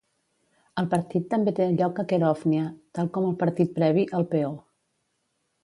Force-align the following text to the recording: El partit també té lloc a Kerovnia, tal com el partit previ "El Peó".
El 0.81 0.87
partit 0.93 1.27
també 1.33 1.53
té 1.59 1.67
lloc 1.81 2.01
a 2.03 2.07
Kerovnia, 2.13 2.65
tal 2.99 3.13
com 3.19 3.29
el 3.29 3.39
partit 3.45 3.79
previ 3.79 4.09
"El 4.21 4.29
Peó". 4.35 4.51